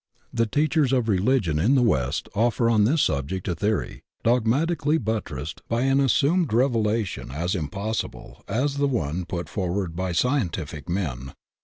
The 0.33 0.47
teachers 0.47 0.91
of 0.93 1.07
religion 1.07 1.59
in 1.59 1.75
the 1.75 1.83
West 1.83 2.27
offer 2.33 2.71
on 2.71 2.85
this 2.85 3.03
subject 3.03 3.47
a 3.47 3.53
theory, 3.53 4.01
dogmatically 4.23 4.97
buttressed 4.97 5.61
by 5.69 5.81
an 5.83 5.99
as 5.99 6.11
sumed 6.11 6.51
revelation 6.53 7.29
as 7.29 7.53
impossible 7.53 8.43
as 8.47 8.77
the 8.77 8.87
one 8.87 9.25
put 9.25 9.47
forward 9.47 9.95
by 9.95 10.11
scientific 10.11 10.89
men. 10.89 11.33